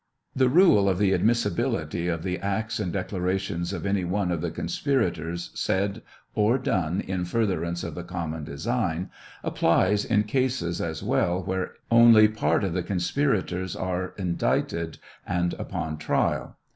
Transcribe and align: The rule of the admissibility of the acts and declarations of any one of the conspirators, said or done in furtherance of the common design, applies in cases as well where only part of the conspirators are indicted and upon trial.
The 0.35 0.49
rule 0.49 0.89
of 0.89 0.97
the 0.97 1.13
admissibility 1.13 2.07
of 2.07 2.23
the 2.23 2.39
acts 2.39 2.79
and 2.79 2.91
declarations 2.91 3.71
of 3.71 3.85
any 3.85 4.03
one 4.03 4.31
of 4.31 4.41
the 4.41 4.49
conspirators, 4.49 5.51
said 5.53 6.01
or 6.33 6.57
done 6.57 7.01
in 7.01 7.23
furtherance 7.23 7.83
of 7.83 7.93
the 7.93 8.03
common 8.03 8.43
design, 8.43 9.11
applies 9.43 10.03
in 10.03 10.23
cases 10.23 10.81
as 10.81 11.03
well 11.03 11.43
where 11.43 11.73
only 11.91 12.27
part 12.27 12.63
of 12.63 12.73
the 12.73 12.81
conspirators 12.81 13.75
are 13.75 14.15
indicted 14.17 14.97
and 15.27 15.53
upon 15.59 15.99
trial. 15.99 16.57